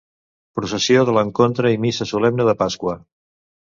[0.59, 3.01] Processó de l'Encontre i missa solemne de Pasqua.